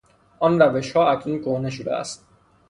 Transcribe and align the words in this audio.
آن 0.39 0.61
روشها 0.61 1.11
اکنون 1.11 1.39
کهنه 1.41 1.69
شده 1.69 1.95
است. 1.95 2.25